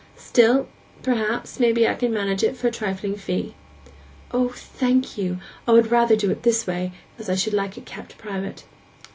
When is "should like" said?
7.35-7.77